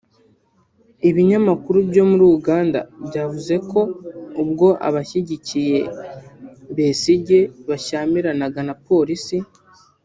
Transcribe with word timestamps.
Ibinyamakuru 1.09 1.77
byo 1.89 2.03
muri 2.09 2.23
Uganda 2.37 2.79
byavuze 3.07 3.55
ko 3.69 3.79
ubwo 4.41 4.67
abashyigikiye 4.87 5.79
Besigye 6.75 7.39
bashyamiranaga 7.69 8.59
na 8.67 8.75
Polisi 8.87 9.37